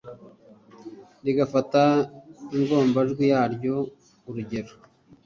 [1.23, 1.83] rigafata
[2.55, 3.73] ingombajwi yaryo
[4.27, 4.73] urugero